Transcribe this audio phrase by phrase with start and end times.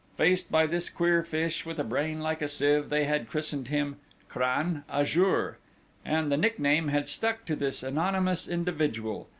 [0.17, 3.97] Faced by this queer fish, with a brain like a sieve, they had christened him
[4.31, 5.59] "Crâne à jour"
[6.03, 9.29] and the nickname had stuck to this anonymous individual.